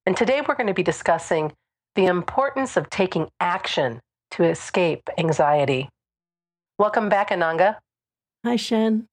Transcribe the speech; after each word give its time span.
And 0.06 0.16
today 0.16 0.40
we're 0.40 0.56
going 0.56 0.68
to 0.68 0.74
be 0.74 0.84
discussing 0.84 1.52
the 1.96 2.06
importance 2.06 2.78
of 2.78 2.90
taking 2.90 3.28
action 3.42 4.00
to 4.32 4.46
escape 4.46 5.02
anxiety. 5.18 5.90
Welcome 6.80 7.10
back, 7.10 7.30
Ananga. 7.30 7.76
Hi, 8.46 8.56
Shann. 8.56 9.08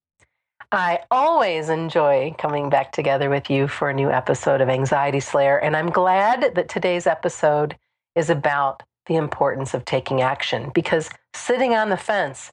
I 0.70 1.00
always 1.10 1.68
enjoy 1.68 2.32
coming 2.38 2.70
back 2.70 2.92
together 2.92 3.28
with 3.28 3.50
you 3.50 3.66
for 3.66 3.90
a 3.90 3.94
new 3.94 4.12
episode 4.12 4.60
of 4.60 4.68
Anxiety 4.68 5.18
Slayer, 5.18 5.58
and 5.58 5.76
I'm 5.76 5.90
glad 5.90 6.54
that 6.54 6.68
today's 6.68 7.08
episode 7.08 7.76
is 8.14 8.30
about 8.30 8.84
the 9.06 9.16
importance 9.16 9.74
of 9.74 9.84
taking 9.84 10.20
action 10.20 10.70
because 10.74 11.10
sitting 11.34 11.74
on 11.74 11.88
the 11.88 11.96
fence 11.96 12.50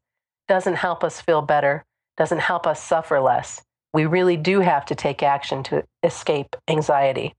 doesn't 0.48 0.76
help 0.76 1.04
us 1.04 1.22
feel 1.22 1.42
better, 1.42 1.84
doesn't 2.18 2.40
help 2.40 2.66
us 2.66 2.84
suffer 2.84 3.20
less. 3.20 3.62
We 3.94 4.06
really 4.06 4.38
do 4.38 4.60
have 4.60 4.86
to 4.86 4.96
take 4.96 5.24
action 5.24 5.64
to 5.64 5.84
escape 6.04 6.56
anxiety. 6.68 7.34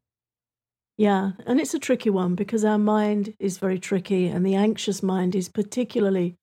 Yeah, 0.97 1.33
and 1.47 1.59
it's 1.59 1.75
a 1.75 1.79
tricky 1.79 2.11
one 2.11 2.35
because 2.35 2.65
our 2.65 2.79
mind 2.79 3.35
is 3.39 3.59
very 3.59 3.79
tricky, 3.79 4.27
and 4.27 4.45
the 4.45 4.55
anxious 4.55 5.03
mind 5.03 5.35
is 5.35 5.49
particularly 5.49 6.37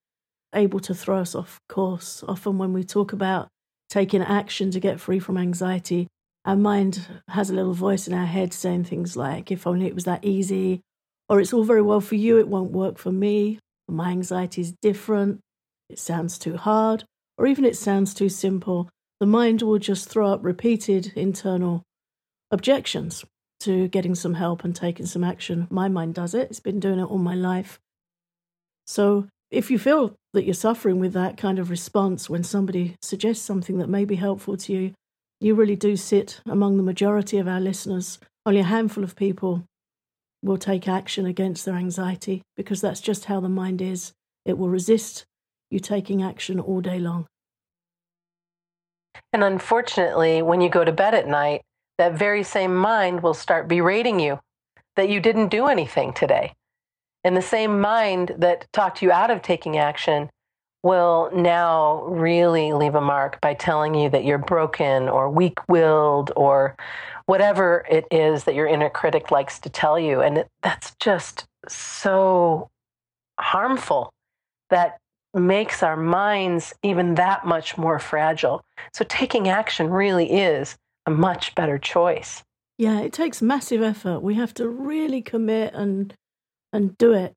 able 0.56 0.80
to 0.80 0.96
throw 0.96 1.20
us 1.20 1.36
off 1.36 1.60
course. 1.70 2.24
Often, 2.28 2.58
when 2.58 2.74
we 2.74 2.84
talk 2.84 3.14
about 3.14 3.50
taking 3.90 4.24
action 4.24 4.72
to 4.72 4.80
get 4.80 5.00
free 5.00 5.20
from 5.20 5.38
anxiety, 5.38 6.08
our 6.44 6.56
mind 6.56 7.08
has 7.28 7.50
a 7.50 7.54
little 7.54 7.74
voice 7.74 8.08
in 8.08 8.14
our 8.14 8.26
head 8.26 8.54
saying 8.54 8.86
things 8.86 9.16
like, 9.16 9.52
if 9.52 9.68
only 9.68 9.86
it 9.86 9.94
was 9.94 10.06
that 10.06 10.26
easy, 10.26 10.82
or 11.30 11.40
it's 11.40 11.54
all 11.54 11.64
very 11.64 11.82
well 11.82 12.02
for 12.02 12.16
you, 12.16 12.38
it 12.38 12.48
won't 12.48 12.72
work 12.72 12.98
for 12.98 13.12
me, 13.12 13.60
my 13.88 14.12
anxiety 14.12 14.62
is 14.62 14.74
different, 14.82 15.40
it 15.90 16.00
sounds 16.00 16.38
too 16.38 16.58
hard, 16.58 17.04
or 17.38 17.48
even 17.48 17.66
it 17.66 17.78
sounds 17.78 18.14
too 18.14 18.30
simple. 18.30 18.90
The 19.20 19.26
mind 19.26 19.62
will 19.62 19.80
just 19.80 20.10
throw 20.10 20.32
up 20.32 20.44
repeated 20.44 21.14
internal 21.16 21.84
objections 22.52 23.26
to 23.62 23.88
getting 23.88 24.16
some 24.16 24.36
help 24.36 24.64
and 24.64 24.76
taking 24.76 25.06
some 25.06 25.24
action. 25.24 25.68
My 25.70 25.88
mind 25.88 26.16
does 26.16 26.34
it, 26.34 26.50
it's 26.50 26.60
been 26.60 26.80
doing 26.80 27.00
it 27.00 27.06
all 27.06 27.18
my 27.18 27.36
life. 27.36 27.80
So 28.86 29.28
if 29.50 29.72
you 29.72 29.80
feel 29.80 30.16
that 30.34 30.44
you're 30.44 30.54
suffering 30.54 31.00
with 31.00 31.14
that 31.14 31.38
kind 31.38 31.58
of 31.58 31.70
response 31.70 32.30
when 32.30 32.44
somebody 32.44 32.96
suggests 33.02 33.46
something 33.46 33.78
that 33.80 33.90
may 33.90 34.06
be 34.06 34.16
helpful 34.16 34.58
to 34.58 34.74
you, 34.74 34.94
you 35.40 35.56
really 35.56 35.76
do 35.76 35.96
sit 35.96 36.42
among 36.46 36.78
the 36.78 36.84
majority 36.84 37.38
of 37.38 37.48
our 37.48 37.60
listeners. 37.60 38.20
Only 38.46 38.60
a 38.60 38.66
handful 38.66 39.04
of 39.04 39.16
people 39.16 39.64
will 40.42 40.58
take 40.58 40.88
action 40.88 41.26
against 41.26 41.66
their 41.66 41.76
anxiety 41.76 42.42
because 42.56 42.82
that's 42.82 43.02
just 43.02 43.26
how 43.26 43.40
the 43.40 43.50
mind 43.50 43.82
is. 43.82 44.14
It 44.46 44.58
will 44.58 44.70
resist 44.70 45.26
you 45.70 45.80
taking 45.80 46.24
action 46.24 46.60
all 46.60 46.82
day 46.82 47.00
long. 47.00 47.28
And 49.34 49.44
unfortunately, 49.44 50.42
when 50.42 50.62
you 50.62 50.70
go 50.70 50.84
to 50.84 50.92
bed 50.92 51.14
at 51.14 51.28
night, 51.28 51.62
that 51.98 52.18
very 52.18 52.44
same 52.44 52.76
mind 52.76 53.24
will 53.24 53.34
start 53.34 53.68
berating 53.68 54.20
you 54.20 54.40
that 54.96 55.10
you 55.10 55.20
didn't 55.20 55.50
do 55.50 55.68
anything 55.68 56.14
today. 56.14 56.54
And 57.24 57.36
the 57.36 57.42
same 57.42 57.82
mind 57.82 58.36
that 58.38 58.68
talked 58.72 59.02
you 59.02 59.12
out 59.12 59.32
of 59.32 59.42
taking 59.42 59.78
action 59.78 60.30
will 60.84 61.30
now 61.34 62.04
really 62.04 62.74
leave 62.74 62.96
a 62.96 63.02
mark 63.02 63.42
by 63.42 63.54
telling 63.54 63.96
you 63.96 64.10
that 64.10 64.24
you're 64.24 64.38
broken 64.38 65.10
or 65.10 65.30
weak 65.30 65.58
willed 65.68 66.32
or 66.36 66.76
whatever 67.26 67.86
it 67.90 68.06
is 68.12 68.46
that 68.46 68.56
your 68.56 68.68
inner 68.68 68.90
critic 68.90 69.32
likes 69.32 69.60
to 69.60 69.70
tell 69.70 70.00
you. 70.00 70.22
And 70.22 70.40
it, 70.40 70.48
that's 70.64 70.96
just 71.00 71.46
so 71.68 72.70
harmful. 73.40 74.14
That 74.70 74.98
makes 75.34 75.84
our 75.84 75.98
minds 75.98 76.74
even 76.84 77.16
that 77.16 77.46
much 77.46 77.78
more 77.78 78.00
fragile. 78.00 78.64
So 78.94 79.06
taking 79.08 79.48
action 79.48 79.90
really 79.90 80.32
is 80.32 80.78
a 81.06 81.12
much 81.12 81.56
better 81.56 81.78
choice. 81.78 82.44
Yeah, 82.78 83.00
it 83.02 83.14
takes 83.14 83.42
massive 83.42 83.82
effort. 83.82 84.20
We 84.20 84.36
have 84.36 84.54
to 84.56 84.68
really 84.68 85.22
commit 85.22 85.74
and 85.74 86.14
and 86.72 86.98
do 86.98 87.14
it. 87.14 87.34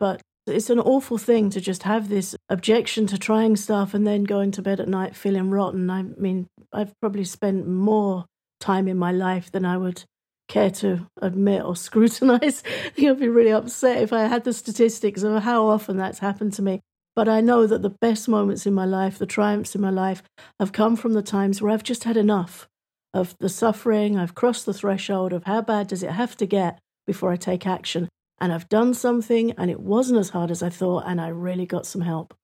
But 0.00 0.22
it's 0.46 0.70
an 0.70 0.80
awful 0.80 1.18
thing 1.18 1.50
to 1.50 1.60
just 1.60 1.84
have 1.84 2.08
this 2.08 2.34
objection 2.48 3.06
to 3.08 3.18
trying 3.18 3.56
stuff 3.56 3.94
and 3.94 4.06
then 4.06 4.24
going 4.24 4.50
to 4.52 4.62
bed 4.62 4.80
at 4.80 4.88
night 4.88 5.14
feeling 5.14 5.50
rotten. 5.50 5.88
I 5.88 6.02
mean, 6.02 6.48
I've 6.72 6.98
probably 7.00 7.24
spent 7.24 7.66
more 7.66 8.26
time 8.60 8.88
in 8.88 8.96
my 8.96 9.12
life 9.12 9.52
than 9.52 9.64
I 9.64 9.76
would 9.76 10.04
care 10.48 10.70
to 10.70 11.06
admit 11.20 11.62
or 11.64 11.76
scrutinize. 11.88 12.62
I'd 12.98 13.20
be 13.20 13.28
really 13.28 13.52
upset 13.52 14.02
if 14.02 14.12
I 14.12 14.24
had 14.24 14.44
the 14.44 14.52
statistics 14.52 15.22
of 15.22 15.42
how 15.42 15.66
often 15.66 15.96
that's 15.96 16.18
happened 16.18 16.54
to 16.54 16.62
me. 16.62 16.80
But 17.14 17.28
I 17.28 17.40
know 17.40 17.66
that 17.66 17.82
the 17.82 17.90
best 17.90 18.26
moments 18.26 18.66
in 18.66 18.72
my 18.72 18.86
life, 18.86 19.18
the 19.18 19.26
triumphs 19.26 19.74
in 19.74 19.82
my 19.82 19.90
life, 19.90 20.22
have 20.58 20.72
come 20.72 20.96
from 20.96 21.12
the 21.12 21.22
times 21.22 21.60
where 21.60 21.70
I've 21.70 21.82
just 21.82 22.04
had 22.04 22.16
enough 22.16 22.68
of 23.12 23.36
the 23.38 23.50
suffering. 23.50 24.18
I've 24.18 24.34
crossed 24.34 24.64
the 24.64 24.72
threshold 24.72 25.34
of 25.34 25.44
how 25.44 25.60
bad 25.60 25.88
does 25.88 26.02
it 26.02 26.10
have 26.10 26.36
to 26.38 26.46
get 26.46 26.78
before 27.06 27.30
I 27.30 27.36
take 27.36 27.66
action 27.66 28.08
and 28.42 28.52
I've 28.52 28.68
done 28.68 28.92
something 28.92 29.52
and 29.52 29.70
it 29.70 29.78
wasn't 29.78 30.18
as 30.18 30.30
hard 30.30 30.50
as 30.50 30.64
I 30.64 30.68
thought 30.68 31.04
and 31.06 31.20
I 31.20 31.28
really 31.28 31.64
got 31.64 31.86
some 31.86 32.00
help. 32.00 32.34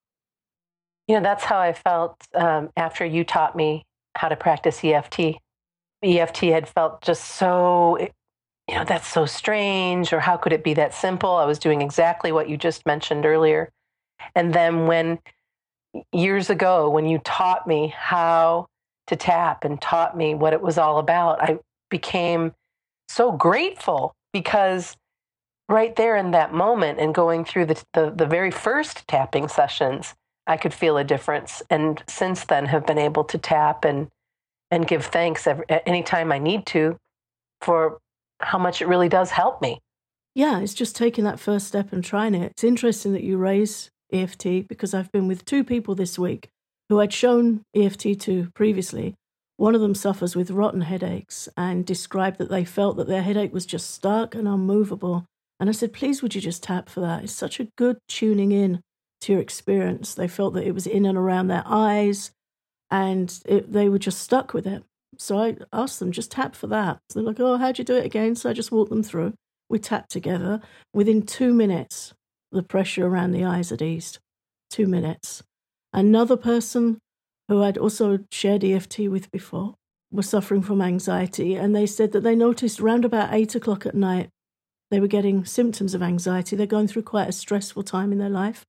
You 1.09 1.17
know, 1.17 1.23
that's 1.23 1.43
how 1.43 1.59
I 1.59 1.73
felt 1.73 2.17
um, 2.35 2.71
after 2.77 3.05
you 3.05 3.25
taught 3.25 3.57
me 3.57 3.85
how 4.15 4.29
to 4.29 4.37
practice 4.37 4.85
EFT. 4.85 5.39
EFT 6.05 6.39
had 6.45 6.69
felt 6.69 7.03
just 7.03 7.25
so, 7.25 7.99
you 7.99 8.75
know, 8.77 8.85
that's 8.85 9.09
so 9.09 9.27
strange, 9.27 10.13
or 10.13 10.21
how 10.21 10.37
could 10.37 10.53
it 10.53 10.63
be 10.63 10.75
that 10.75 10.95
simple? 10.95 11.33
I 11.33 11.47
was 11.47 11.59
doing 11.59 11.83
exactly 11.83 12.31
what 12.31 12.49
you 12.49 12.57
just 12.57 12.87
mentioned 12.87 13.27
earlier. 13.27 13.73
And 14.37 14.53
then 14.53 14.87
when 14.87 15.19
years 16.13 16.49
ago, 16.49 16.89
when 16.89 17.07
you 17.07 17.19
taught 17.19 17.67
me 17.67 17.93
how 17.97 18.67
to 19.09 19.17
tap 19.17 19.65
and 19.65 19.81
taught 19.81 20.17
me 20.17 20.37
what 20.37 20.53
it 20.53 20.63
was 20.63 20.79
all 20.79 20.99
about, 20.99 21.43
I 21.43 21.59
became 21.91 22.53
so 23.09 23.33
grateful 23.33 24.15
because 24.33 24.97
right 25.69 25.95
there 25.97 26.17
in 26.17 26.31
that 26.33 26.53
moment 26.53 26.99
and 26.99 27.15
going 27.15 27.45
through 27.45 27.67
the, 27.67 27.83
the, 27.95 28.11
the 28.11 28.27
very 28.27 28.51
first 28.51 29.07
tapping 29.07 29.49
sessions, 29.49 30.15
I 30.47 30.57
could 30.57 30.73
feel 30.73 30.97
a 30.97 31.05
difference. 31.05 31.63
And 31.69 32.03
since 32.09 32.45
then, 32.45 32.67
have 32.67 32.87
been 32.87 32.99
able 32.99 33.25
to 33.25 33.39
tap 33.39 33.85
and 33.85 34.09
and 34.71 34.87
give 34.87 35.07
thanks 35.07 35.47
every, 35.47 35.65
anytime 35.87 36.31
I 36.31 36.39
need 36.39 36.67
to 36.67 36.99
for 37.63 37.99
how 38.41 38.59
much 38.59 38.83
it 38.83 38.89
really 38.89 39.09
does 39.09 39.31
help 39.31 39.63
me. 39.63 39.81
Yeah, 40.35 40.61
it's 40.61 40.75
just 40.75 40.95
taking 40.95 41.25
that 41.25 41.41
first 41.41 41.67
step 41.67 41.93
and 41.93 42.05
trying 42.05 42.35
it. 42.35 42.53
It's 42.53 42.65
interesting 42.65 43.13
that 43.15 43.25
you 43.25 43.39
raise 43.39 43.91
EFT 44.13 44.69
because 44.69 44.95
I've 44.95 45.11
been 45.11 45.27
with 45.27 45.45
two 45.45 45.65
people 45.65 45.95
this 45.95 46.19
week 46.19 46.49
who 46.89 47.01
I'd 47.01 47.13
shown 47.13 47.63
EFT 47.75 48.21
to 48.21 48.51
previously. 48.55 49.15
One 49.57 49.75
of 49.75 49.81
them 49.81 49.95
suffers 49.95 50.37
with 50.37 50.53
rotten 50.53 50.83
headaches 50.83 51.49
and 51.57 51.85
described 51.85 52.39
that 52.39 52.51
they 52.51 52.65
felt 52.65 52.97
that 52.97 53.09
their 53.09 53.23
headache 53.23 53.53
was 53.53 53.67
just 53.67 53.91
stuck 53.91 54.35
and 54.35 54.47
unmovable. 54.47 55.25
And 55.61 55.69
I 55.69 55.73
said, 55.73 55.93
please, 55.93 56.23
would 56.23 56.35
you 56.35 56.41
just 56.41 56.63
tap 56.63 56.89
for 56.89 57.01
that? 57.01 57.25
It's 57.25 57.33
such 57.33 57.59
a 57.59 57.69
good 57.77 57.99
tuning 58.09 58.53
in 58.53 58.81
to 59.23 59.33
your 59.33 59.41
experience. 59.41 60.15
They 60.15 60.29
felt 60.29 60.55
that 60.55 60.67
it 60.67 60.73
was 60.73 60.87
in 60.87 61.05
and 61.05 61.19
around 61.19 61.49
their 61.49 61.65
eyes 61.67 62.31
and 62.91 63.39
it, 63.45 63.73
they 63.73 63.89
were 63.89 63.99
just 63.99 64.21
stuck 64.21 64.55
with 64.55 64.67
it. 64.67 64.85
So 65.17 65.39
I 65.39 65.57
asked 65.73 65.99
them, 65.99 66.13
just 66.13 66.31
tap 66.31 66.55
for 66.55 66.69
that. 66.69 66.99
So 67.11 67.19
they're 67.19 67.27
like, 67.27 67.41
oh, 67.41 67.57
how'd 67.57 67.79
you 67.79 67.85
do 67.85 67.97
it 67.97 68.07
again? 68.07 68.37
So 68.37 68.51
I 68.51 68.53
just 68.53 68.73
walked 68.73 68.91
them 68.91 69.03
through. 69.03 69.35
We 69.69 69.79
tapped 69.79 70.11
together. 70.11 70.61
Within 70.95 71.23
two 71.23 71.53
minutes, 71.53 72.15
the 72.53 72.63
pressure 72.63 73.07
around 73.07 73.33
the 73.33 73.45
eyes 73.45 73.71
had 73.71 73.83
eased. 73.83 74.19
Two 74.71 74.87
minutes. 74.87 75.43
Another 75.93 76.37
person 76.37 76.99
who 77.49 77.63
I'd 77.63 77.79
also 77.79 78.21
shared 78.31 78.63
EFT 78.63 79.01
with 79.09 79.31
before 79.31 79.75
was 80.11 80.29
suffering 80.29 80.63
from 80.63 80.81
anxiety, 80.81 81.55
and 81.55 81.75
they 81.75 81.87
said 81.87 82.13
that 82.13 82.23
they 82.23 82.35
noticed 82.35 82.81
around 82.81 83.05
about 83.05 83.33
eight 83.33 83.55
o'clock 83.55 83.85
at 83.87 83.95
night 83.95 84.31
they 84.91 85.01
were 85.01 85.07
getting 85.07 85.45
symptoms 85.45 85.95
of 85.95 86.03
anxiety. 86.03 86.57
They're 86.57 86.67
going 86.67 86.89
through 86.89 87.03
quite 87.03 87.29
a 87.29 87.33
stressful 87.33 87.83
time 87.83 88.13
in 88.13 88.19
their 88.19 88.31
life. 88.31 88.65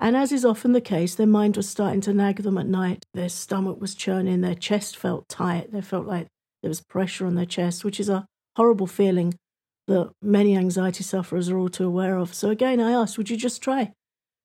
And 0.00 0.16
as 0.16 0.32
is 0.32 0.44
often 0.44 0.72
the 0.72 0.80
case, 0.80 1.14
their 1.14 1.26
mind 1.26 1.56
was 1.56 1.68
starting 1.68 2.00
to 2.02 2.12
nag 2.12 2.42
them 2.42 2.58
at 2.58 2.66
night. 2.66 3.04
Their 3.14 3.28
stomach 3.28 3.80
was 3.80 3.94
churning, 3.94 4.40
their 4.40 4.54
chest 4.54 4.96
felt 4.96 5.28
tight, 5.28 5.72
they 5.72 5.80
felt 5.80 6.06
like 6.06 6.26
there 6.62 6.68
was 6.68 6.80
pressure 6.80 7.26
on 7.26 7.34
their 7.34 7.46
chest, 7.46 7.84
which 7.84 8.00
is 8.00 8.08
a 8.08 8.26
horrible 8.56 8.86
feeling 8.86 9.34
that 9.86 10.10
many 10.22 10.56
anxiety 10.56 11.04
sufferers 11.04 11.48
are 11.48 11.58
all 11.58 11.68
too 11.68 11.86
aware 11.86 12.16
of. 12.16 12.34
So 12.34 12.50
again, 12.50 12.80
I 12.80 12.92
asked, 12.92 13.18
would 13.18 13.30
you 13.30 13.36
just 13.36 13.62
try? 13.62 13.92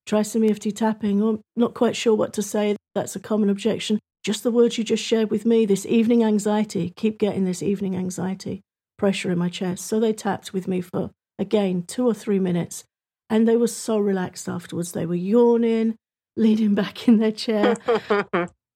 Try 0.06 0.22
some 0.22 0.44
EFT 0.44 0.76
tapping, 0.76 1.22
I'm 1.22 1.42
not 1.56 1.74
quite 1.74 1.96
sure 1.96 2.16
what 2.16 2.34
to 2.34 2.42
say. 2.42 2.76
That's 2.96 3.16
a 3.16 3.20
common 3.20 3.50
objection. 3.50 4.00
Just 4.24 4.44
the 4.44 4.52
words 4.52 4.78
you 4.78 4.84
just 4.84 5.04
shared 5.04 5.32
with 5.32 5.46
me, 5.46 5.66
this 5.66 5.86
evening 5.86 6.24
anxiety, 6.24 6.92
keep 6.96 7.20
getting 7.20 7.46
this 7.46 7.64
evening 7.64 7.96
anxiety, 7.96 8.62
pressure 8.98 9.32
in 9.32 9.38
my 9.38 9.50
chest. 9.50 9.86
So 9.86 10.00
they 10.00 10.12
tapped 10.12 10.52
with 10.52 10.68
me 10.68 10.82
for, 10.82 11.12
again, 11.40 11.84
two 11.88 12.06
or 12.06 12.14
three 12.14 12.40
minutes. 12.40 12.84
And 13.30 13.48
they 13.48 13.58
were 13.58 13.68
so 13.68 13.98
relaxed 13.98 14.50
afterwards. 14.50 14.92
They 14.92 15.06
were 15.06 15.16
yawning, 15.16 15.96
leaning 16.36 16.76
back 16.82 17.08
in 17.08 17.18
their 17.18 17.32
chair. 17.32 17.76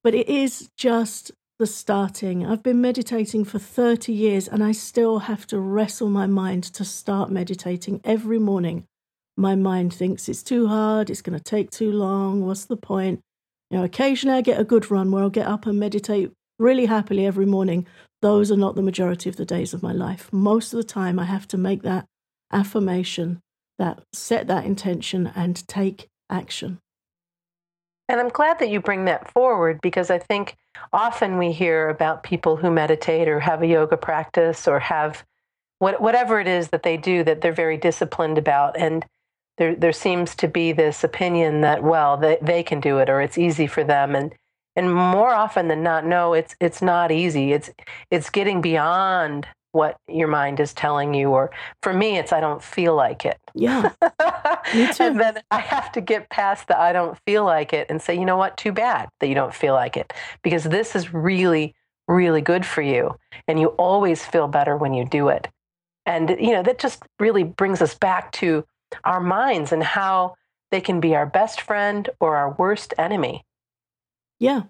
but 0.03 0.15
it 0.15 0.29
is 0.29 0.69
just 0.77 1.31
the 1.59 1.67
starting. 1.67 2.45
I've 2.45 2.63
been 2.63 2.81
meditating 2.81 3.45
for 3.45 3.59
30 3.59 4.11
years 4.11 4.47
and 4.47 4.63
I 4.63 4.71
still 4.71 5.19
have 5.19 5.45
to 5.47 5.59
wrestle 5.59 6.09
my 6.09 6.25
mind 6.25 6.63
to 6.63 6.83
start 6.83 7.29
meditating 7.29 8.01
every 8.03 8.39
morning. 8.39 8.85
My 9.37 9.55
mind 9.55 9.93
thinks 9.93 10.29
it's 10.29 10.43
too 10.43 10.67
hard, 10.67 11.09
it's 11.09 11.21
going 11.21 11.37
to 11.37 11.43
take 11.43 11.71
too 11.71 11.91
long, 11.91 12.45
what's 12.45 12.65
the 12.65 12.77
point? 12.77 13.21
You 13.69 13.79
know, 13.79 13.83
occasionally 13.83 14.37
I 14.37 14.41
get 14.41 14.59
a 14.59 14.63
good 14.63 14.91
run 14.91 15.11
where 15.11 15.23
I'll 15.23 15.29
get 15.29 15.47
up 15.47 15.65
and 15.65 15.79
meditate 15.79 16.31
really 16.59 16.85
happily 16.85 17.25
every 17.25 17.45
morning. 17.45 17.87
Those 18.21 18.51
are 18.51 18.57
not 18.57 18.75
the 18.75 18.81
majority 18.81 19.29
of 19.29 19.35
the 19.35 19.45
days 19.45 19.73
of 19.73 19.81
my 19.81 19.91
life. 19.91 20.31
Most 20.31 20.73
of 20.73 20.77
the 20.77 20.83
time, 20.83 21.17
I 21.17 21.25
have 21.25 21.47
to 21.49 21.57
make 21.57 21.81
that 21.83 22.05
affirmation, 22.53 23.41
that 23.79 24.03
set 24.13 24.47
that 24.47 24.65
intention, 24.65 25.31
and 25.35 25.67
take 25.67 26.07
action. 26.29 26.79
And 28.09 28.19
I'm 28.19 28.29
glad 28.29 28.59
that 28.59 28.69
you 28.69 28.81
bring 28.81 29.05
that 29.05 29.31
forward 29.31 29.79
because 29.81 30.09
I 30.11 30.19
think 30.19 30.55
often 30.91 31.37
we 31.37 31.51
hear 31.51 31.89
about 31.89 32.23
people 32.23 32.57
who 32.57 32.69
meditate 32.69 33.27
or 33.27 33.39
have 33.39 33.61
a 33.61 33.67
yoga 33.67 33.97
practice 33.97 34.67
or 34.67 34.79
have 34.79 35.23
what, 35.79 36.01
whatever 36.01 36.39
it 36.39 36.47
is 36.47 36.69
that 36.69 36.83
they 36.83 36.97
do 36.97 37.23
that 37.23 37.41
they're 37.41 37.53
very 37.53 37.77
disciplined 37.77 38.37
about. 38.37 38.77
And 38.77 39.05
there, 39.57 39.75
there 39.75 39.93
seems 39.93 40.35
to 40.35 40.47
be 40.47 40.71
this 40.71 41.03
opinion 41.03 41.61
that, 41.61 41.83
well, 41.83 42.17
they, 42.17 42.37
they 42.41 42.63
can 42.63 42.79
do 42.79 42.99
it 42.99 43.09
or 43.09 43.21
it's 43.21 43.37
easy 43.37 43.67
for 43.67 43.83
them. 43.83 44.15
And, 44.15 44.33
and 44.75 44.93
more 44.93 45.33
often 45.33 45.67
than 45.67 45.83
not, 45.83 46.05
no, 46.05 46.33
it's, 46.33 46.55
it's 46.59 46.81
not 46.81 47.11
easy. 47.11 47.53
It's, 47.53 47.69
it's 48.11 48.29
getting 48.29 48.61
beyond 48.61 49.47
what 49.73 49.97
your 50.07 50.27
mind 50.27 50.59
is 50.59 50.73
telling 50.73 51.13
you 51.13 51.29
or 51.29 51.51
for 51.81 51.93
me 51.93 52.17
it's 52.17 52.31
i 52.31 52.39
don't 52.39 52.63
feel 52.63 52.95
like 52.95 53.25
it. 53.25 53.37
Yeah. 53.55 53.91
Me 54.73 54.91
too. 54.93 55.03
and 55.03 55.19
then 55.19 55.41
i 55.51 55.59
have 55.59 55.91
to 55.91 56.01
get 56.01 56.29
past 56.29 56.67
the 56.67 56.79
i 56.79 56.93
don't 56.93 57.17
feel 57.25 57.43
like 57.43 57.73
it 57.73 57.87
and 57.89 58.01
say 58.01 58.13
you 58.13 58.25
know 58.25 58.37
what? 58.37 58.55
Too 58.55 58.71
bad 58.71 59.09
that 59.19 59.27
you 59.27 59.35
don't 59.35 59.53
feel 59.53 59.73
like 59.73 59.97
it 59.97 60.13
because 60.43 60.63
this 60.63 60.95
is 60.95 61.13
really 61.13 61.75
really 62.07 62.41
good 62.41 62.65
for 62.65 62.81
you 62.81 63.15
and 63.47 63.59
you 63.59 63.67
always 63.69 64.23
feel 64.25 64.47
better 64.47 64.77
when 64.77 64.93
you 64.93 65.05
do 65.05 65.29
it. 65.29 65.47
And 66.05 66.29
you 66.29 66.51
know 66.51 66.63
that 66.63 66.79
just 66.79 67.03
really 67.19 67.43
brings 67.43 67.81
us 67.81 67.95
back 67.95 68.31
to 68.33 68.65
our 69.03 69.19
minds 69.21 69.71
and 69.71 69.83
how 69.83 70.35
they 70.69 70.81
can 70.81 70.99
be 70.99 71.15
our 71.15 71.25
best 71.25 71.61
friend 71.61 72.09
or 72.19 72.35
our 72.35 72.53
worst 72.53 72.93
enemy. 72.97 73.43
Yeah 74.39 74.63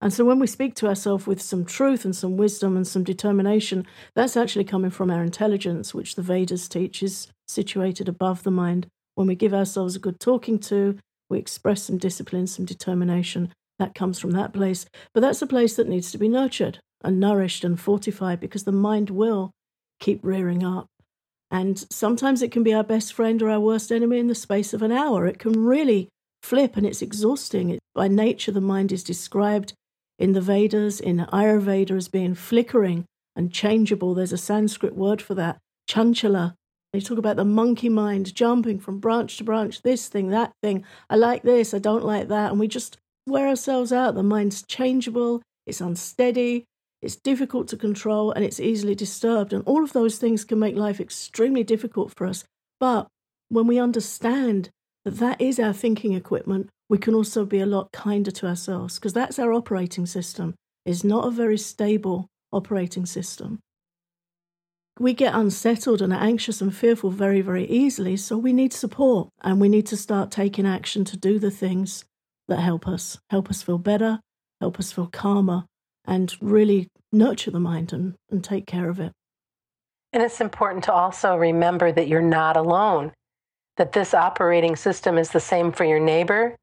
and 0.00 0.12
so 0.12 0.24
when 0.24 0.38
we 0.38 0.46
speak 0.46 0.74
to 0.76 0.86
ourselves 0.86 1.26
with 1.26 1.42
some 1.42 1.64
truth 1.64 2.04
and 2.04 2.14
some 2.14 2.36
wisdom 2.36 2.76
and 2.76 2.86
some 2.86 3.02
determination, 3.02 3.84
that's 4.14 4.36
actually 4.36 4.64
coming 4.64 4.90
from 4.90 5.10
our 5.10 5.24
intelligence, 5.24 5.92
which 5.92 6.14
the 6.14 6.22
Vedas 6.22 6.68
teach 6.68 7.02
is 7.02 7.28
situated 7.48 8.08
above 8.08 8.44
the 8.44 8.50
mind. 8.50 8.86
When 9.16 9.26
we 9.26 9.34
give 9.34 9.52
ourselves 9.52 9.96
a 9.96 10.00
good 10.00 10.20
talking 10.20 10.60
to, 10.60 10.98
we 11.28 11.38
express 11.38 11.82
some 11.82 11.98
discipline, 11.98 12.46
some 12.46 12.64
determination. 12.64 13.52
That 13.80 13.94
comes 13.94 14.20
from 14.20 14.32
that 14.32 14.52
place. 14.52 14.86
But 15.14 15.20
that's 15.20 15.42
a 15.42 15.46
place 15.46 15.74
that 15.76 15.88
needs 15.88 16.12
to 16.12 16.18
be 16.18 16.28
nurtured 16.28 16.78
and 17.02 17.18
nourished 17.18 17.64
and 17.64 17.78
fortified 17.78 18.40
because 18.40 18.64
the 18.64 18.72
mind 18.72 19.10
will 19.10 19.50
keep 20.00 20.20
rearing 20.22 20.64
up. 20.64 20.86
And 21.50 21.84
sometimes 21.90 22.42
it 22.42 22.52
can 22.52 22.62
be 22.62 22.74
our 22.74 22.84
best 22.84 23.12
friend 23.12 23.40
or 23.42 23.50
our 23.50 23.60
worst 23.60 23.90
enemy 23.90 24.18
in 24.18 24.26
the 24.28 24.34
space 24.34 24.72
of 24.72 24.82
an 24.82 24.92
hour. 24.92 25.26
It 25.26 25.38
can 25.38 25.64
really 25.64 26.08
flip 26.42 26.76
and 26.76 26.86
it's 26.86 27.02
exhausting. 27.02 27.70
It, 27.70 27.80
by 27.94 28.06
nature, 28.06 28.52
the 28.52 28.60
mind 28.60 28.92
is 28.92 29.02
described 29.02 29.72
in 30.18 30.32
the 30.32 30.40
Vedas, 30.40 31.00
in 31.00 31.26
Ayurveda, 31.32 31.92
as 31.92 32.08
being 32.08 32.34
flickering 32.34 33.04
and 33.36 33.52
changeable. 33.52 34.14
There's 34.14 34.32
a 34.32 34.38
Sanskrit 34.38 34.94
word 34.94 35.22
for 35.22 35.34
that, 35.34 35.58
chanchala. 35.88 36.54
They 36.92 37.00
talk 37.00 37.18
about 37.18 37.36
the 37.36 37.44
monkey 37.44 37.88
mind 37.88 38.34
jumping 38.34 38.80
from 38.80 38.98
branch 38.98 39.36
to 39.36 39.44
branch, 39.44 39.82
this 39.82 40.08
thing, 40.08 40.30
that 40.30 40.52
thing. 40.62 40.84
I 41.10 41.16
like 41.16 41.42
this, 41.42 41.74
I 41.74 41.78
don't 41.78 42.04
like 42.04 42.28
that. 42.28 42.50
And 42.50 42.58
we 42.58 42.66
just 42.66 42.96
wear 43.26 43.46
ourselves 43.46 43.92
out. 43.92 44.14
The 44.14 44.22
mind's 44.22 44.62
changeable, 44.62 45.42
it's 45.66 45.80
unsteady, 45.80 46.64
it's 47.02 47.16
difficult 47.16 47.68
to 47.68 47.76
control, 47.76 48.32
and 48.32 48.44
it's 48.44 48.58
easily 48.58 48.94
disturbed. 48.94 49.52
And 49.52 49.62
all 49.66 49.84
of 49.84 49.92
those 49.92 50.18
things 50.18 50.44
can 50.44 50.58
make 50.58 50.76
life 50.76 50.98
extremely 50.98 51.62
difficult 51.62 52.12
for 52.16 52.26
us. 52.26 52.44
But 52.80 53.06
when 53.50 53.66
we 53.66 53.78
understand 53.78 54.70
that 55.04 55.16
that 55.18 55.40
is 55.40 55.58
our 55.58 55.72
thinking 55.72 56.12
equipment, 56.14 56.68
we 56.88 56.98
can 56.98 57.14
also 57.14 57.44
be 57.44 57.60
a 57.60 57.66
lot 57.66 57.92
kinder 57.92 58.30
to 58.30 58.46
ourselves 58.46 58.96
because 58.96 59.12
that's 59.12 59.38
our 59.38 59.52
operating 59.52 60.06
system. 60.06 60.54
It's 60.86 61.04
not 61.04 61.26
a 61.26 61.30
very 61.30 61.58
stable 61.58 62.28
operating 62.52 63.06
system. 63.06 63.60
We 64.98 65.14
get 65.14 65.34
unsettled 65.34 66.02
and 66.02 66.12
anxious 66.12 66.60
and 66.60 66.74
fearful 66.74 67.10
very, 67.10 67.40
very 67.40 67.66
easily, 67.66 68.16
so 68.16 68.36
we 68.36 68.52
need 68.52 68.72
support 68.72 69.28
and 69.42 69.60
we 69.60 69.68
need 69.68 69.86
to 69.86 69.96
start 69.96 70.30
taking 70.30 70.66
action 70.66 71.04
to 71.04 71.16
do 71.16 71.38
the 71.38 71.52
things 71.52 72.04
that 72.48 72.60
help 72.60 72.88
us, 72.88 73.18
help 73.30 73.48
us 73.48 73.62
feel 73.62 73.78
better, 73.78 74.20
help 74.60 74.78
us 74.80 74.90
feel 74.90 75.06
calmer, 75.06 75.66
and 76.04 76.34
really 76.40 76.88
nurture 77.12 77.50
the 77.50 77.60
mind 77.60 77.92
and, 77.92 78.14
and 78.30 78.42
take 78.42 78.66
care 78.66 78.88
of 78.88 78.98
it. 78.98 79.12
And 80.12 80.22
it's 80.22 80.40
important 80.40 80.84
to 80.84 80.92
also 80.92 81.36
remember 81.36 81.92
that 81.92 82.08
you're 82.08 82.22
not 82.22 82.56
alone, 82.56 83.12
that 83.78 83.92
this 83.92 84.12
operating 84.12 84.76
system 84.76 85.16
is 85.16 85.30
the 85.30 85.40
same 85.40 85.72
for 85.72 85.84
your 85.84 86.00
neighbor, 86.00 86.56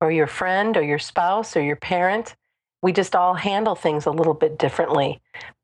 or 0.00 0.10
your 0.10 0.26
friend 0.26 0.76
or 0.76 0.82
your 0.82 0.98
spouse 0.98 1.56
or 1.56 1.62
your 1.62 1.76
parent. 1.76 2.36
We 2.82 2.92
just 2.92 3.16
all 3.16 3.34
handle 3.34 3.74
things 3.74 4.06
a 4.06 4.10
little 4.10 4.34
bit 4.34 4.58
differently. 4.58 5.20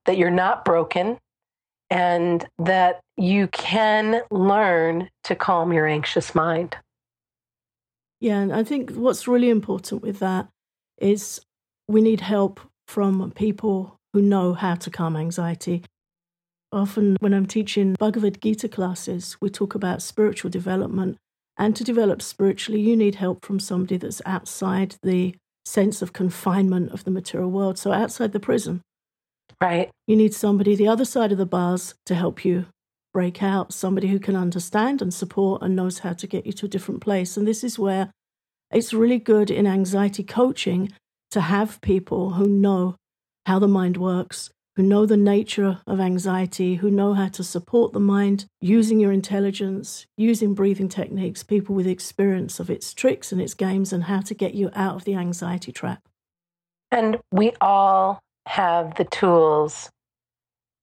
That 0.07 0.17
you're 0.17 0.31
not 0.31 0.65
broken 0.65 1.19
and 1.91 2.47
that 2.59 3.01
you 3.17 3.49
can 3.49 4.23
learn 4.31 5.11
to 5.25 5.35
calm 5.35 5.73
your 5.73 5.87
anxious 5.87 6.35
mind. 6.35 6.77
Yeah, 8.21 8.41
and 8.41 8.53
I 8.53 8.65
think 8.65 8.93
what's 8.93 9.29
really 9.29 9.51
important 9.51 10.03
with 10.03 10.19
that 10.21 10.49
is 10.99 11.41
we 11.89 12.01
need 12.01 12.21
help 12.21 12.61
from 12.87 13.31
people 13.33 13.99
who 14.13 14.23
know 14.23 14.55
how 14.55 14.77
to 14.77 14.91
calm 14.91 15.17
anxiety. 15.17 15.83
Often, 16.73 17.17
when 17.21 17.35
I'm 17.35 17.47
teaching 17.47 17.95
Bhagavad 17.99 18.41
Gita 18.41 18.69
classes, 18.69 19.37
we 19.41 19.51
talk 19.51 19.75
about 19.75 20.01
spiritual 20.01 20.51
development 20.51 21.19
and 21.59 21.77
to 21.77 21.85
develop 21.85 22.23
spiritually, 22.23 22.81
you 22.81 22.97
need 22.97 23.17
help 23.17 23.45
from 23.45 23.61
somebody 23.61 23.99
that's 23.99 24.23
outside 24.25 24.97
the 25.03 25.35
sense 25.67 26.01
of 26.01 26.13
confinement 26.13 26.91
of 26.93 27.05
the 27.05 27.11
material 27.11 27.51
world. 27.51 27.79
So, 27.79 27.93
outside 27.93 28.33
the 28.33 28.41
prison. 28.41 28.81
Right. 29.61 29.91
You 30.07 30.17
need 30.17 30.35
somebody 30.35 30.75
the 30.75 30.89
other 30.89 31.05
side 31.05 31.31
of 31.31 31.39
the 31.39 31.47
bars 31.47 31.95
to 32.07 32.15
help 32.15 32.45
you 32.45 32.67
break 33.13 33.43
out, 33.43 33.73
somebody 33.73 34.09
who 34.09 34.19
can 34.19 34.35
understand 34.35 35.03
and 35.03 35.13
support 35.13 35.63
and 35.63 35.77
knows 35.77 36.01
how 36.01 36.15
to 36.15 36.27
get 36.27 36.47
you 36.47 36.53
to 36.53 36.67
a 36.67 36.69
different 36.69 37.03
place. 37.03 37.37
And 37.37 37.47
this 37.47 37.63
is 37.63 37.79
where 37.79 38.11
it's 38.73 38.95
really 38.95 39.19
good 39.19 39.51
in 39.51 39.67
anxiety 39.67 40.25
coaching 40.25 40.91
to 41.31 41.43
have 41.43 41.81
people 41.83 42.31
who 42.31 42.49
know 42.49 42.97
how 43.45 43.59
the 43.59 43.69
mind 43.69 43.99
works, 43.99 44.51
who 44.77 44.83
know 44.83 45.05
the 45.05 45.17
nature 45.17 45.81
of 45.87 46.01
anxiety, 46.01 46.77
who 46.77 46.91
know 46.91 47.15
how 47.15 47.29
to 47.29 47.45
support 47.45 47.93
the 47.93 48.01
mind 48.01 48.47
using 48.61 48.99
your 48.99 49.13
intelligence, 49.13 50.07
using 50.17 50.55
breathing 50.55 50.89
techniques, 50.89 51.43
people 51.43 51.75
with 51.75 51.87
experience 51.87 52.59
of 52.59 52.71
its 52.71 52.95
tricks 52.95 53.33
and 53.33 53.41
its 53.41 53.55
games, 53.55 53.93
and 53.93 54.05
how 54.05 54.21
to 54.21 54.35
get 54.35 54.55
you 54.55 54.71
out 54.75 54.97
of 54.97 55.05
the 55.05 55.15
anxiety 55.15 55.73
trap. 55.73 56.01
And 56.91 57.19
we 57.31 57.53
all 57.61 58.21
have 58.47 58.95
the 58.97 59.05
tools 59.05 59.91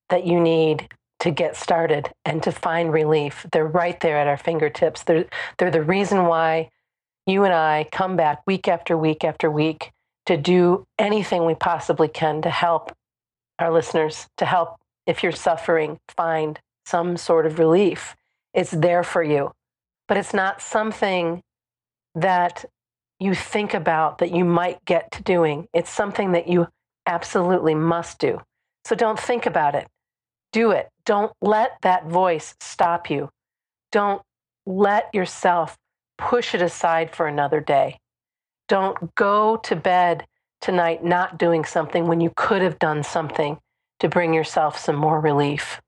that 0.10 0.26
you 0.26 0.40
need 0.40 0.88
to 1.20 1.32
get 1.32 1.56
started 1.56 2.12
and 2.26 2.42
to 2.44 2.52
find 2.52 2.94
relief. 2.94 3.46
They're 3.52 3.68
right 3.68 4.00
there 4.00 4.18
at 4.18 4.28
our 4.28 4.38
fingertips. 4.38 5.04
They're, 5.04 5.26
they're 5.58 5.72
the 5.72 5.82
reason 5.84 6.26
why 6.26 6.70
you 7.26 7.44
and 7.44 7.54
I 7.54 7.88
come 7.92 8.16
back 8.16 8.42
week 8.48 8.68
after 8.68 8.98
week 8.98 9.24
after 9.24 9.52
week 9.52 9.92
to 10.26 10.38
do 10.38 10.86
anything 10.98 11.46
we 11.46 11.56
possibly 11.56 12.08
can 12.08 12.42
to 12.44 12.50
help 12.50 12.92
our 13.60 13.72
listeners, 13.72 14.28
to 14.38 14.46
help 14.46 14.76
if 15.06 15.24
you're 15.24 15.32
suffering, 15.32 16.00
find 16.16 16.60
some 16.86 17.18
sort 17.18 17.46
of 17.46 17.60
relief. 17.60 18.16
It's 18.54 18.72
there 18.72 19.04
for 19.04 19.24
you, 19.24 19.52
but 20.08 20.18
it's 20.18 20.34
not 20.34 20.62
something 20.62 21.42
that 22.16 22.66
you 23.20 23.36
think 23.36 23.74
about 23.74 24.20
that 24.20 24.32
you 24.32 24.46
might 24.46 24.84
get 24.86 25.12
to 25.12 25.24
doing. 25.24 25.68
It's 25.74 25.90
something 25.90 26.32
that 26.32 26.48
you 26.48 26.68
absolutely 27.06 27.76
must 27.76 28.20
do. 28.20 28.40
So 28.86 28.96
don't 28.96 29.20
think 29.20 29.46
about 29.46 29.76
it. 29.76 29.88
Do 30.52 30.72
it. 30.72 30.90
Don't 31.06 31.32
let 31.42 31.78
that 31.82 32.08
voice 32.08 32.56
stop 32.60 33.10
you. 33.10 33.30
Don't 33.92 34.22
let 34.66 35.14
yourself 35.14 35.78
push 36.18 36.54
it 36.54 36.62
aside 36.62 37.16
for 37.16 37.28
another 37.28 37.60
day. 37.60 37.98
Don't 38.68 39.16
go 39.16 39.58
to 39.58 39.76
bed 39.76 40.26
tonight 40.62 41.04
not 41.04 41.38
doing 41.38 41.66
something 41.66 42.08
when 42.08 42.22
you 42.22 42.32
could 42.36 42.62
have 42.62 42.80
done 42.80 43.04
something 43.04 43.58
to 44.00 44.10
bring 44.10 44.34
yourself 44.34 44.78
some 44.78 44.96
more 44.96 45.20
relief. 45.20 45.82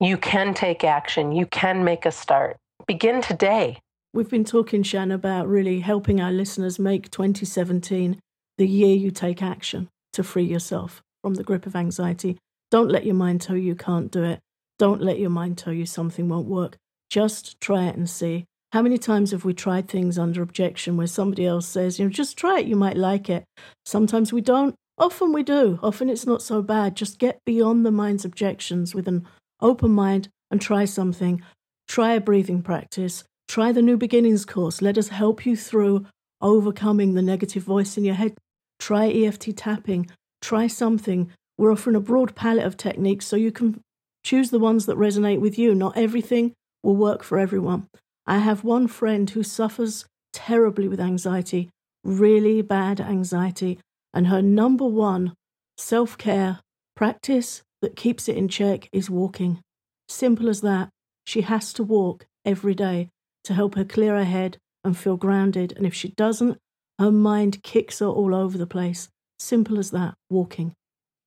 You 0.00 0.16
can 0.16 0.54
take 0.54 0.84
action. 0.84 1.32
You 1.32 1.46
can 1.46 1.84
make 1.84 2.04
a 2.04 2.10
start. 2.10 2.56
Begin 2.86 3.22
today. 3.22 3.78
We've 4.12 4.28
been 4.30 4.44
talking, 4.44 4.82
Shann, 4.82 5.10
about 5.10 5.48
really 5.48 5.80
helping 5.80 6.20
our 6.20 6.32
listeners 6.32 6.78
make 6.78 7.10
2017 7.10 8.20
the 8.58 8.68
year 8.68 8.94
you 8.94 9.10
take 9.10 9.42
action 9.42 9.88
to 10.12 10.22
free 10.22 10.44
yourself 10.44 11.02
from 11.22 11.34
the 11.34 11.42
grip 11.42 11.66
of 11.66 11.74
anxiety. 11.74 12.38
Don't 12.70 12.90
let 12.90 13.04
your 13.04 13.14
mind 13.14 13.40
tell 13.40 13.56
you 13.56 13.62
you 13.62 13.74
can't 13.74 14.10
do 14.10 14.22
it. 14.22 14.40
Don't 14.78 15.00
let 15.00 15.18
your 15.18 15.30
mind 15.30 15.58
tell 15.58 15.72
you 15.72 15.86
something 15.86 16.28
won't 16.28 16.46
work. 16.46 16.76
Just 17.08 17.60
try 17.60 17.84
it 17.84 17.96
and 17.96 18.08
see. 18.08 18.46
How 18.74 18.82
many 18.82 18.98
times 18.98 19.30
have 19.30 19.44
we 19.44 19.54
tried 19.54 19.86
things 19.86 20.18
under 20.18 20.42
objection 20.42 20.96
where 20.96 21.06
somebody 21.06 21.46
else 21.46 21.64
says, 21.64 22.00
you 22.00 22.06
know, 22.06 22.10
just 22.10 22.36
try 22.36 22.58
it, 22.58 22.66
you 22.66 22.74
might 22.74 22.96
like 22.96 23.30
it? 23.30 23.44
Sometimes 23.86 24.32
we 24.32 24.40
don't. 24.40 24.74
Often 24.98 25.32
we 25.32 25.44
do. 25.44 25.78
Often 25.80 26.10
it's 26.10 26.26
not 26.26 26.42
so 26.42 26.60
bad. 26.60 26.96
Just 26.96 27.20
get 27.20 27.38
beyond 27.46 27.86
the 27.86 27.92
mind's 27.92 28.24
objections 28.24 28.92
with 28.92 29.06
an 29.06 29.28
open 29.60 29.92
mind 29.92 30.28
and 30.50 30.60
try 30.60 30.86
something. 30.86 31.40
Try 31.86 32.14
a 32.14 32.20
breathing 32.20 32.62
practice. 32.62 33.22
Try 33.46 33.70
the 33.70 33.80
New 33.80 33.96
Beginnings 33.96 34.44
course. 34.44 34.82
Let 34.82 34.98
us 34.98 35.06
help 35.06 35.46
you 35.46 35.56
through 35.56 36.06
overcoming 36.40 37.14
the 37.14 37.22
negative 37.22 37.62
voice 37.62 37.96
in 37.96 38.02
your 38.02 38.16
head. 38.16 38.34
Try 38.80 39.08
EFT 39.08 39.56
tapping. 39.56 40.10
Try 40.42 40.66
something. 40.66 41.30
We're 41.56 41.70
offering 41.70 41.94
a 41.94 42.00
broad 42.00 42.34
palette 42.34 42.66
of 42.66 42.76
techniques 42.76 43.24
so 43.24 43.36
you 43.36 43.52
can 43.52 43.80
choose 44.24 44.50
the 44.50 44.58
ones 44.58 44.86
that 44.86 44.98
resonate 44.98 45.38
with 45.38 45.60
you. 45.60 45.76
Not 45.76 45.96
everything 45.96 46.54
will 46.82 46.96
work 46.96 47.22
for 47.22 47.38
everyone. 47.38 47.86
I 48.26 48.38
have 48.38 48.64
one 48.64 48.88
friend 48.88 49.28
who 49.28 49.42
suffers 49.42 50.06
terribly 50.32 50.88
with 50.88 51.00
anxiety, 51.00 51.70
really 52.02 52.62
bad 52.62 53.00
anxiety, 53.00 53.78
and 54.12 54.28
her 54.28 54.40
number 54.40 54.86
one 54.86 55.34
self 55.76 56.16
care 56.16 56.60
practice 56.96 57.62
that 57.82 57.96
keeps 57.96 58.28
it 58.28 58.36
in 58.36 58.48
check 58.48 58.88
is 58.92 59.10
walking. 59.10 59.60
Simple 60.08 60.48
as 60.48 60.62
that. 60.62 60.88
She 61.26 61.42
has 61.42 61.72
to 61.74 61.82
walk 61.82 62.26
every 62.44 62.74
day 62.74 63.08
to 63.44 63.54
help 63.54 63.74
her 63.74 63.84
clear 63.84 64.16
her 64.16 64.24
head 64.24 64.58
and 64.82 64.96
feel 64.96 65.16
grounded. 65.16 65.72
And 65.76 65.86
if 65.86 65.94
she 65.94 66.08
doesn't, 66.08 66.58
her 66.98 67.10
mind 67.10 67.62
kicks 67.62 67.98
her 67.98 68.06
all 68.06 68.34
over 68.34 68.56
the 68.56 68.66
place. 68.66 69.08
Simple 69.38 69.78
as 69.78 69.90
that, 69.90 70.14
walking. 70.30 70.74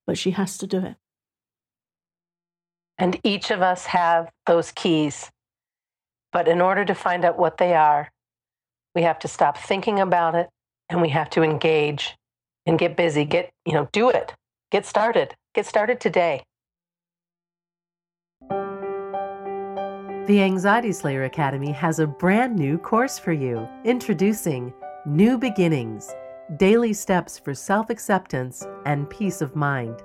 But 0.05 0.17
she 0.17 0.31
has 0.31 0.57
to 0.59 0.67
do 0.67 0.79
it. 0.79 0.95
And 2.97 3.19
each 3.23 3.51
of 3.51 3.61
us 3.61 3.85
have 3.87 4.31
those 4.45 4.71
keys 4.71 5.29
but 6.31 6.47
in 6.47 6.61
order 6.61 6.85
to 6.85 6.93
find 6.93 7.25
out 7.25 7.37
what 7.37 7.57
they 7.57 7.73
are, 7.73 8.09
we 8.95 9.03
have 9.03 9.19
to 9.19 9.27
stop 9.27 9.57
thinking 9.57 9.99
about 9.99 10.35
it 10.35 10.49
and 10.89 11.01
we 11.01 11.09
have 11.09 11.29
to 11.31 11.43
engage 11.43 12.15
and 12.65 12.79
get 12.79 12.97
busy. 12.97 13.25
Get, 13.25 13.49
you 13.65 13.73
know, 13.73 13.87
do 13.91 14.09
it. 14.09 14.33
Get 14.71 14.85
started. 14.85 15.35
Get 15.53 15.65
started 15.65 15.99
today. 15.99 16.43
The 20.27 20.41
Anxiety 20.41 20.91
Slayer 20.91 21.23
Academy 21.23 21.71
has 21.71 21.99
a 21.99 22.07
brand 22.07 22.57
new 22.57 22.77
course 22.77 23.17
for 23.17 23.31
you. 23.31 23.67
Introducing 23.85 24.73
New 25.05 25.37
Beginnings 25.37 26.13
Daily 26.57 26.91
Steps 26.91 27.39
for 27.39 27.53
Self 27.53 27.89
Acceptance 27.89 28.65
and 28.85 29.09
Peace 29.09 29.41
of 29.41 29.55
Mind. 29.55 30.03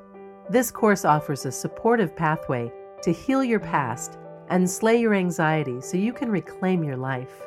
This 0.48 0.70
course 0.70 1.04
offers 1.04 1.44
a 1.44 1.50
supportive 1.52 2.14
pathway 2.14 2.70
to 3.02 3.12
heal 3.12 3.42
your 3.42 3.58
past 3.58 4.18
and 4.52 4.68
slay 4.68 5.00
your 5.00 5.14
anxiety 5.14 5.80
so 5.80 5.96
you 5.96 6.12
can 6.12 6.30
reclaim 6.30 6.84
your 6.84 6.96
life. 6.96 7.42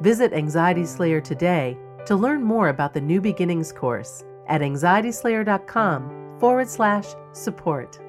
Visit 0.00 0.32
Anxiety 0.32 0.84
Slayer 0.84 1.20
today 1.20 1.78
to 2.04 2.16
learn 2.16 2.42
more 2.42 2.68
about 2.68 2.92
the 2.92 3.00
New 3.00 3.20
Beginnings 3.20 3.72
course 3.72 4.24
at 4.48 4.60
anxietyslayer.com 4.60 6.38
forward 6.40 6.68
slash 6.68 7.06
support. 7.32 8.00